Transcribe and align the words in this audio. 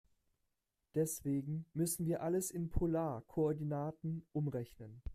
Deswegen 0.95 1.67
müssen 1.75 2.07
wir 2.07 2.23
alles 2.23 2.49
in 2.49 2.71
Polarkoordinaten 2.71 4.25
umrechnen. 4.33 5.03